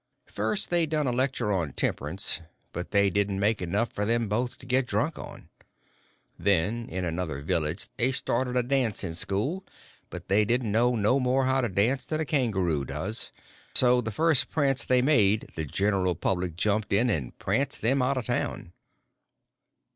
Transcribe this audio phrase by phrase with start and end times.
[0.25, 2.41] First they done a lecture on temperance;
[2.73, 5.49] but they didn't make enough for them both to get drunk on.
[6.39, 9.63] Then in another village they started a dancing school;
[10.09, 13.31] but they didn't know no more how to dance than a kangaroo does;
[13.75, 18.17] so the first prance they made the general public jumped in and pranced them out
[18.17, 18.73] of town.